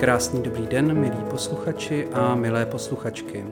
Krásný 0.00 0.42
dobrý 0.42 0.66
den, 0.66 1.00
milí 1.00 1.24
posluchači 1.30 2.08
a 2.12 2.34
milé 2.34 2.66
posluchačky. 2.66 3.44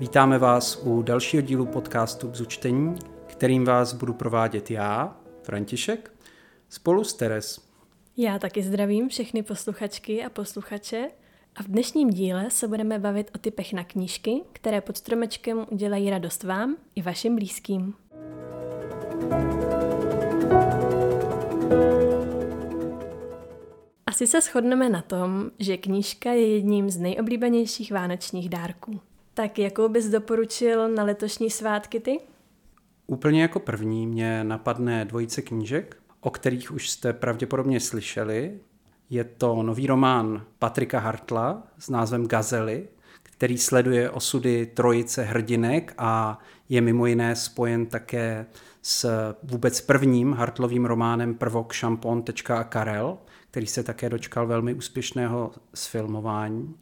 Vítáme 0.00 0.38
vás 0.38 0.76
u 0.82 1.02
dalšího 1.02 1.40
dílu 1.40 1.66
podcastu 1.66 2.28
Bzučtení, 2.28 2.94
kterým 3.26 3.64
vás 3.64 3.92
budu 3.92 4.14
provádět 4.14 4.70
já, 4.70 5.16
František, 5.42 6.12
spolu 6.68 7.04
s 7.04 7.14
Teres. 7.14 7.60
Já 8.16 8.38
taky 8.38 8.62
zdravím 8.62 9.08
všechny 9.08 9.42
posluchačky 9.42 10.24
a 10.24 10.30
posluchače 10.30 11.08
a 11.56 11.62
v 11.62 11.66
dnešním 11.66 12.10
díle 12.10 12.50
se 12.50 12.68
budeme 12.68 12.98
bavit 12.98 13.30
o 13.34 13.38
typech 13.38 13.72
na 13.72 13.84
knížky, 13.84 14.40
které 14.52 14.80
pod 14.80 14.96
stromečkem 14.96 15.66
udělají 15.70 16.10
radost 16.10 16.44
vám 16.44 16.76
i 16.94 17.02
vašim 17.02 17.36
blízkým. 17.36 17.94
Asi 24.16 24.26
se 24.26 24.40
shodneme 24.40 24.88
na 24.88 25.02
tom, 25.02 25.50
že 25.58 25.76
knížka 25.76 26.32
je 26.32 26.54
jedním 26.54 26.90
z 26.90 26.96
nejoblíbenějších 26.96 27.92
vánočních 27.92 28.48
dárků. 28.48 29.00
Tak 29.34 29.58
jakou 29.58 29.88
bys 29.88 30.08
doporučil 30.08 30.88
na 30.88 31.04
letošní 31.04 31.50
svátky 31.50 32.00
ty? 32.00 32.20
Úplně 33.06 33.42
jako 33.42 33.60
první 33.60 34.06
mě 34.06 34.44
napadne 34.44 35.04
dvojice 35.04 35.42
knížek, 35.42 35.96
o 36.20 36.30
kterých 36.30 36.72
už 36.72 36.90
jste 36.90 37.12
pravděpodobně 37.12 37.80
slyšeli. 37.80 38.60
Je 39.10 39.24
to 39.24 39.62
nový 39.62 39.86
román 39.86 40.44
Patrika 40.58 40.98
Hartla 40.98 41.62
s 41.78 41.88
názvem 41.88 42.26
Gazely, 42.26 42.88
který 43.22 43.58
sleduje 43.58 44.10
osudy 44.10 44.66
trojice 44.66 45.22
hrdinek 45.22 45.94
a 45.98 46.38
je 46.68 46.80
mimo 46.80 47.06
jiné 47.06 47.36
spojen 47.36 47.86
také 47.86 48.46
s 48.82 49.34
vůbec 49.42 49.80
prvním 49.80 50.32
Hartlovým 50.32 50.84
románem 50.84 51.34
Prvok 51.34 51.72
šampon. 51.72 52.24
a 52.48 52.64
Karel, 52.64 53.18
který 53.56 53.66
se 53.66 53.82
také 53.82 54.08
dočkal 54.08 54.46
velmi 54.46 54.74
úspěšného 54.74 55.52
sfilmování. 55.74 56.74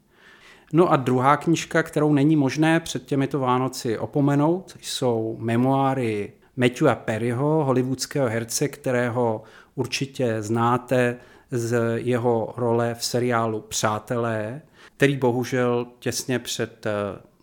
No 0.72 0.92
a 0.92 0.96
druhá 0.96 1.36
knižka, 1.36 1.82
kterou 1.82 2.12
není 2.12 2.36
možné 2.36 2.80
před 2.80 3.06
těmito 3.06 3.38
Vánoci 3.38 3.98
opomenout, 3.98 4.76
jsou 4.80 5.36
memoáry 5.40 6.32
Matthewa 6.56 6.94
Perryho, 6.94 7.64
hollywoodského 7.64 8.28
herce, 8.28 8.68
kterého 8.68 9.42
určitě 9.74 10.42
znáte 10.42 11.16
z 11.50 11.98
jeho 11.98 12.54
role 12.56 12.94
v 12.94 13.04
seriálu 13.04 13.60
Přátelé, 13.60 14.62
který 14.96 15.16
bohužel 15.16 15.86
těsně 15.98 16.38
před 16.38 16.86
eh, 16.86 16.92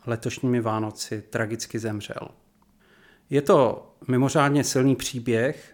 letošními 0.05 0.61
Vánoci 0.61 1.23
tragicky 1.29 1.79
zemřel. 1.79 2.27
Je 3.29 3.41
to 3.41 3.87
mimořádně 4.07 4.63
silný 4.63 4.95
příběh, 4.95 5.73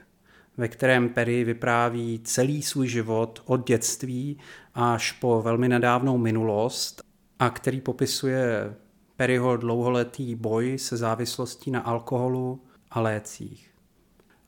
ve 0.57 0.67
kterém 0.67 1.09
Perry 1.09 1.43
vypráví 1.43 2.19
celý 2.23 2.61
svůj 2.61 2.87
život 2.87 3.41
od 3.45 3.67
dětství 3.67 4.37
až 4.73 5.11
po 5.11 5.41
velmi 5.41 5.69
nedávnou 5.69 6.17
minulost 6.17 7.01
a 7.39 7.49
který 7.49 7.81
popisuje 7.81 8.73
Perryho 9.15 9.57
dlouholetý 9.57 10.35
boj 10.35 10.77
se 10.77 10.97
závislostí 10.97 11.71
na 11.71 11.79
alkoholu 11.79 12.61
a 12.91 13.01
lécích. 13.01 13.71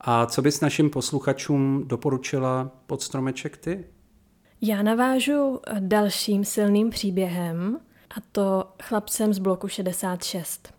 A 0.01 0.25
co 0.25 0.41
bys 0.41 0.61
našim 0.61 0.89
posluchačům 0.89 1.83
doporučila 1.87 2.71
pod 2.85 3.01
stromeček 3.01 3.57
ty? 3.57 3.85
Já 4.61 4.81
navážu 4.81 5.59
dalším 5.79 6.45
silným 6.45 6.89
příběhem, 6.89 7.79
a 8.17 8.21
to 8.31 8.73
chlapcem 8.83 9.33
z 9.33 9.39
bloku 9.39 9.67
66. 9.67 10.78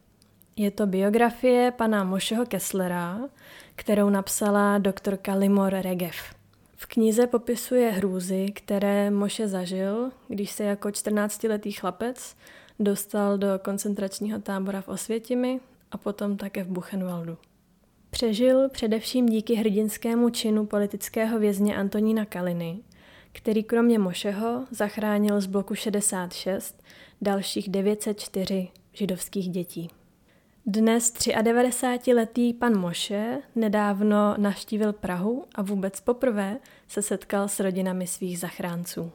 Je 0.60 0.70
to 0.70 0.86
biografie 0.86 1.70
pana 1.70 2.04
Mošeho 2.04 2.46
Kesslera, 2.46 3.20
kterou 3.76 4.10
napsala 4.10 4.78
doktorka 4.78 5.34
Limor 5.34 5.72
Regev. 5.72 6.16
V 6.76 6.86
knize 6.86 7.26
popisuje 7.26 7.90
hrůzy, 7.90 8.46
které 8.54 9.10
Moše 9.10 9.48
zažil, 9.48 10.10
když 10.28 10.50
se 10.50 10.64
jako 10.64 10.88
14-letý 10.88 11.72
chlapec 11.72 12.36
dostal 12.80 13.38
do 13.38 13.48
koncentračního 13.62 14.38
tábora 14.40 14.80
v 14.80 14.88
Osvětimi 14.88 15.60
a 15.90 15.98
potom 15.98 16.36
také 16.36 16.64
v 16.64 16.68
Buchenwaldu. 16.68 17.38
Přežil 18.10 18.68
především 18.68 19.28
díky 19.28 19.54
hrdinskému 19.54 20.30
činu 20.30 20.66
politického 20.66 21.38
vězně 21.38 21.76
Antonína 21.76 22.24
Kaliny, 22.24 22.78
který 23.32 23.64
kromě 23.64 23.98
Mošeho 23.98 24.66
zachránil 24.70 25.40
z 25.40 25.46
bloku 25.46 25.74
66 25.74 26.82
dalších 27.20 27.68
904 27.68 28.68
židovských 28.92 29.48
dětí. 29.48 29.90
Dnes 30.66 31.12
93-letý 31.12 32.54
pan 32.54 32.78
Moše 32.78 33.38
nedávno 33.54 34.34
navštívil 34.36 34.92
Prahu 34.92 35.44
a 35.54 35.62
vůbec 35.62 36.00
poprvé 36.00 36.58
se 36.88 37.02
setkal 37.02 37.48
s 37.48 37.60
rodinami 37.60 38.06
svých 38.06 38.38
zachránců. 38.38 39.12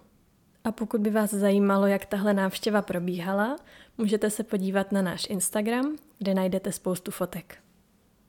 A 0.63 0.71
pokud 0.71 1.01
by 1.01 1.09
vás 1.09 1.33
zajímalo, 1.33 1.87
jak 1.87 2.05
tahle 2.05 2.33
návštěva 2.33 2.81
probíhala, 2.81 3.55
můžete 3.97 4.29
se 4.29 4.43
podívat 4.43 4.91
na 4.91 5.01
náš 5.01 5.27
Instagram, 5.29 5.95
kde 6.17 6.33
najdete 6.33 6.71
spoustu 6.71 7.11
fotek. 7.11 7.57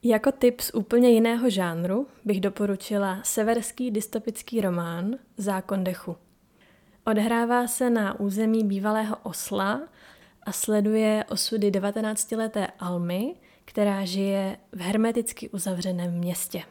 Jako 0.03 0.31
tip 0.31 0.61
z 0.61 0.71
úplně 0.73 1.09
jiného 1.09 1.49
žánru 1.49 2.07
bych 2.25 2.41
doporučila 2.41 3.19
severský 3.23 3.91
dystopický 3.91 4.61
román 4.61 5.15
Zákon 5.37 5.83
dechu. 5.83 6.15
Odhrává 7.05 7.67
se 7.67 7.89
na 7.89 8.19
území 8.19 8.63
bývalého 8.63 9.17
Osla 9.23 9.81
a 10.47 10.51
sleduje 10.51 11.25
osudy 11.29 11.71
19-leté 11.71 12.67
Almy, 12.79 13.35
která 13.65 14.05
žije 14.05 14.57
v 14.71 14.79
hermeticky 14.79 15.49
uzavřeném 15.49 16.11
městě. 16.11 16.63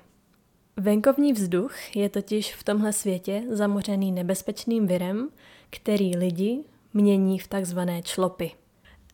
Venkovní 0.76 1.32
vzduch 1.32 1.96
je 1.96 2.08
totiž 2.08 2.54
v 2.54 2.64
tomhle 2.64 2.92
světě 2.92 3.42
zamořený 3.50 4.12
nebezpečným 4.12 4.86
virem, 4.86 5.28
který 5.70 6.16
lidi 6.16 6.64
mění 6.94 7.38
v 7.38 7.48
takzvané 7.48 8.02
člopy. 8.02 8.52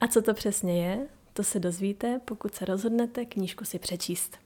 A 0.01 0.07
co 0.07 0.23
to 0.23 0.35
přesně 0.35 0.87
je, 0.87 1.07
to 1.33 1.43
se 1.43 1.61
dozvíte, 1.61 2.21
pokud 2.25 2.55
se 2.55 2.65
rozhodnete 2.65 3.25
knížku 3.25 3.65
si 3.65 3.79
přečíst. 3.79 4.39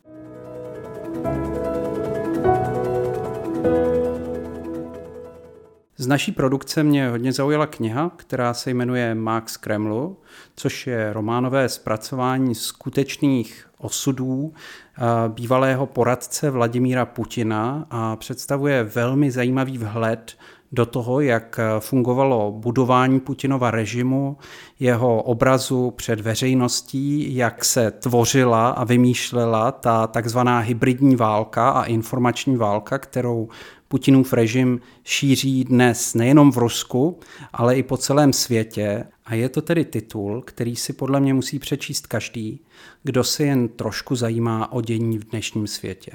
Z 6.07 6.09
naší 6.09 6.33
produkce 6.33 6.83
mě 6.83 7.09
hodně 7.09 7.33
zaujala 7.33 7.67
kniha, 7.67 8.11
která 8.17 8.55
se 8.55 8.71
jmenuje 8.71 9.15
Max 9.15 9.57
Kremlu, 9.57 10.17
což 10.57 10.87
je 10.87 11.13
románové 11.13 11.69
zpracování 11.69 12.55
skutečných 12.55 13.69
osudů 13.79 14.53
eh, 14.55 15.03
bývalého 15.29 15.87
poradce 15.87 16.51
Vladimíra 16.51 17.05
Putina 17.07 17.87
a 17.91 18.17
představuje 18.17 18.85
velmi 18.85 19.31
zajímavý 19.31 19.79
vhled 19.79 20.37
do 20.73 20.87
toho, 20.87 21.21
jak 21.21 21.61
fungovalo 21.79 22.53
budování 22.53 23.21
Putinova 23.21 23.71
režimu, 23.71 24.37
jeho 24.81 25.23
obrazu 25.23 25.91
před 25.91 26.21
veřejností, 26.21 27.37
jak 27.37 27.65
se 27.65 27.91
tvořila 27.91 28.69
a 28.69 28.85
vymýšlela 28.85 29.73
ta 29.73 30.07
takzvaná 30.07 30.59
hybridní 30.59 31.17
válka 31.17 31.71
a 31.71 31.85
informační 31.85 32.57
válka, 32.57 32.99
kterou 32.99 33.49
Putinův 33.89 34.33
režim 34.33 34.81
šíří 35.05 35.65
dnes 35.65 36.15
nejenom 36.15 36.53
v 36.53 36.59
Rusku, 36.59 37.21
ale 37.53 37.77
i 37.77 37.83
po 37.83 37.97
celém 37.97 38.33
světě. 38.33 39.05
A 39.25 39.35
je 39.35 39.49
to 39.49 39.63
tedy 39.63 39.85
titul, 39.85 40.43
který 40.43 40.77
si 40.77 40.93
podle 40.93 41.21
mě 41.21 41.35
musí 41.35 41.59
přečíst 41.59 42.07
každý, 42.07 42.61
kdo 43.03 43.25
se 43.25 43.45
jen 43.45 43.69
trošku 43.69 44.17
zajímá 44.17 44.73
o 44.73 44.81
dění 44.81 45.19
v 45.19 45.25
dnešním 45.25 45.67
světě. 45.67 46.13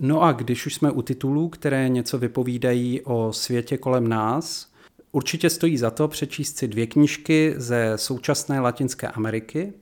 No 0.00 0.22
a 0.22 0.32
když 0.32 0.66
už 0.66 0.74
jsme 0.74 0.90
u 0.90 1.02
titulů, 1.02 1.48
které 1.48 1.88
něco 1.88 2.18
vypovídají 2.18 3.00
o 3.00 3.32
světě 3.32 3.78
kolem 3.78 4.08
nás, 4.08 4.72
určitě 5.12 5.50
stojí 5.50 5.78
za 5.78 5.90
to 5.90 6.08
přečíst 6.08 6.58
si 6.58 6.68
dvě 6.68 6.86
knížky 6.86 7.54
ze 7.56 7.92
současné 7.96 8.60
Latinské 8.60 9.08
Ameriky. 9.08 9.72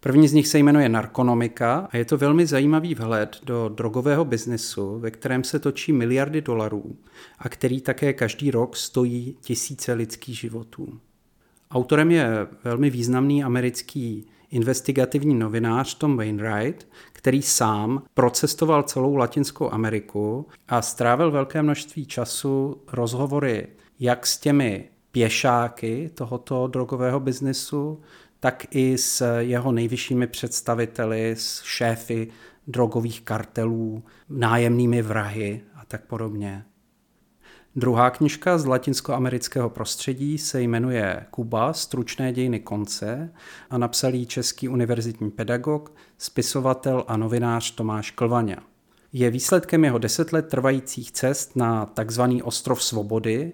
První 0.00 0.28
z 0.28 0.32
nich 0.32 0.48
se 0.48 0.58
jmenuje 0.58 0.88
Narkonomika 0.88 1.88
a 1.92 1.96
je 1.96 2.04
to 2.04 2.16
velmi 2.16 2.46
zajímavý 2.46 2.94
vhled 2.94 3.36
do 3.44 3.68
drogového 3.68 4.24
biznesu, 4.24 4.98
ve 4.98 5.10
kterém 5.10 5.44
se 5.44 5.58
točí 5.58 5.92
miliardy 5.92 6.40
dolarů 6.40 6.96
a 7.38 7.48
který 7.48 7.80
také 7.80 8.12
každý 8.12 8.50
rok 8.50 8.76
stojí 8.76 9.36
tisíce 9.40 9.92
lidských 9.92 10.38
životů. 10.38 11.00
Autorem 11.70 12.10
je 12.10 12.46
velmi 12.64 12.90
významný 12.90 13.44
americký 13.44 14.26
investigativní 14.50 15.34
novinář 15.34 15.94
Tom 15.94 16.16
Wainwright, 16.16 16.88
který 17.12 17.42
sám 17.42 18.02
procestoval 18.14 18.82
celou 18.82 19.16
Latinskou 19.16 19.70
Ameriku 19.72 20.46
a 20.68 20.82
strávil 20.82 21.30
velké 21.30 21.62
množství 21.62 22.06
času 22.06 22.82
rozhovory 22.92 23.68
jak 24.00 24.26
s 24.26 24.38
těmi 24.38 24.88
pěšáky 25.12 26.10
tohoto 26.14 26.66
drogového 26.66 27.20
biznesu, 27.20 28.00
tak 28.40 28.66
i 28.70 28.98
s 28.98 29.38
jeho 29.38 29.72
nejvyššími 29.72 30.26
představiteli, 30.26 31.30
s 31.30 31.62
šéfy 31.62 32.28
drogových 32.66 33.20
kartelů, 33.20 34.02
nájemnými 34.28 35.02
vrahy 35.02 35.62
a 35.74 35.84
tak 35.84 36.06
podobně. 36.06 36.64
Druhá 37.76 38.10
knižka 38.10 38.58
z 38.58 38.66
latinskoamerického 38.66 39.70
prostředí 39.70 40.38
se 40.38 40.62
jmenuje 40.62 41.26
Kuba, 41.30 41.72
stručné 41.72 42.32
dějiny 42.32 42.60
konce 42.60 43.32
a 43.70 43.78
napsal 43.78 44.14
ji 44.14 44.26
český 44.26 44.68
univerzitní 44.68 45.30
pedagog, 45.30 45.92
spisovatel 46.18 47.04
a 47.08 47.16
novinář 47.16 47.70
Tomáš 47.70 48.10
Klvaňa. 48.10 48.56
Je 49.12 49.30
výsledkem 49.30 49.84
jeho 49.84 49.98
deset 49.98 50.32
let 50.32 50.48
trvajících 50.48 51.12
cest 51.12 51.56
na 51.56 51.86
takzvaný 51.86 52.42
ostrov 52.42 52.82
svobody, 52.82 53.52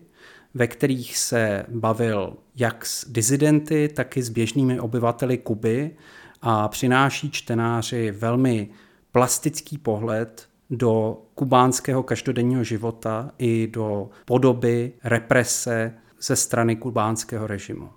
ve 0.54 0.66
kterých 0.66 1.18
se 1.18 1.64
bavil 1.68 2.36
jak 2.56 2.86
s 2.86 3.10
dizidenty, 3.10 3.88
tak 3.94 4.16
i 4.16 4.22
s 4.22 4.28
běžnými 4.28 4.80
obyvateli 4.80 5.38
Kuby 5.38 5.96
a 6.42 6.68
přináší 6.68 7.30
čtenáři 7.30 8.10
velmi 8.10 8.70
plastický 9.12 9.78
pohled 9.78 10.48
do 10.70 11.22
kubánského 11.34 12.02
každodenního 12.02 12.64
života 12.64 13.30
i 13.38 13.68
do 13.72 14.10
podoby 14.24 14.92
represe 15.04 15.94
ze 16.20 16.36
strany 16.36 16.76
kubánského 16.76 17.46
režimu. 17.46 17.88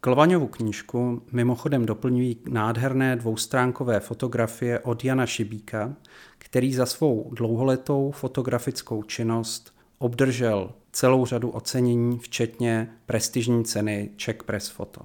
Klvaňovu 0.00 0.46
knížku 0.46 1.22
mimochodem 1.32 1.86
doplňují 1.86 2.36
nádherné 2.48 3.16
dvoustránkové 3.16 4.00
fotografie 4.00 4.80
od 4.80 5.04
Jana 5.04 5.26
Šibíka, 5.26 5.96
který 6.38 6.74
za 6.74 6.86
svou 6.86 7.30
dlouholetou 7.34 8.10
fotografickou 8.10 9.02
činnost 9.02 9.75
obdržel 9.98 10.72
celou 10.92 11.26
řadu 11.26 11.50
ocenění, 11.50 12.18
včetně 12.18 12.90
prestižní 13.06 13.64
ceny 13.64 14.10
Czech 14.16 14.44
Press 14.44 14.68
Photo. 14.68 15.00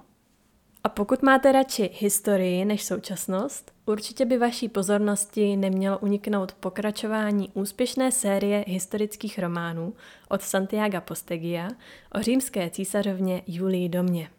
A 0.84 0.90
pokud 0.90 1.22
máte 1.24 1.52
radši 1.52 1.90
historii 2.00 2.66
než 2.66 2.84
současnost, 2.84 3.72
určitě 3.86 4.26
by 4.26 4.38
vaší 4.38 4.70
pozornosti 4.70 5.56
nemělo 5.56 6.00
uniknout 6.00 6.52
pokračování 6.52 7.50
úspěšné 7.54 8.12
série 8.12 8.66
historických 8.68 9.40
románů 9.40 9.94
od 10.30 10.42
Santiago 10.42 11.02
Postegia 11.02 11.70
o 12.16 12.22
římské 12.22 12.70
císařovně 12.70 13.42
Julii 13.48 13.90
Domě. 13.90 14.30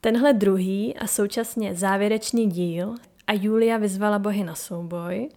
Tenhle 0.00 0.32
druhý 0.32 0.96
a 0.96 1.06
současně 1.06 1.74
závěrečný 1.74 2.46
díl 2.46 2.94
a 3.26 3.32
Julia 3.32 3.76
vyzvala 3.76 4.18
bohy 4.18 4.44
na 4.44 4.54
souboj 4.54 5.28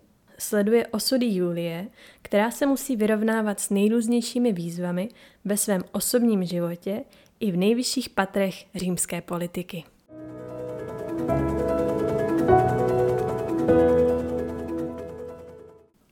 sleduje 0.45 0.87
osudy 0.87 1.25
Julie, 1.25 1.87
která 2.21 2.51
se 2.51 2.65
musí 2.65 2.95
vyrovnávat 2.95 3.59
s 3.59 3.69
nejrůznějšími 3.69 4.53
výzvami 4.53 5.09
ve 5.45 5.57
svém 5.57 5.81
osobním 5.91 6.45
životě 6.45 7.03
i 7.39 7.51
v 7.51 7.57
nejvyšších 7.57 8.09
patrech 8.09 8.65
římské 8.75 9.21
politiky. 9.21 9.83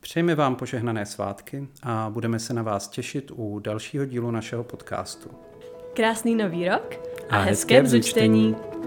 Přejeme 0.00 0.34
vám 0.34 0.56
požehnané 0.56 1.06
svátky 1.06 1.68
a 1.82 2.10
budeme 2.10 2.38
se 2.38 2.54
na 2.54 2.62
vás 2.62 2.88
těšit 2.88 3.30
u 3.34 3.58
dalšího 3.58 4.04
dílu 4.04 4.30
našeho 4.30 4.64
podcastu. 4.64 5.30
Krásný 5.94 6.34
nový 6.34 6.68
rok 6.68 7.00
a, 7.30 7.36
a 7.36 7.40
hezké, 7.40 7.82
hezké 7.82 8.20
thank 8.20 8.36
you 8.36 8.78